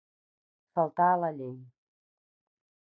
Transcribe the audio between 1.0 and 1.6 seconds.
a la llei.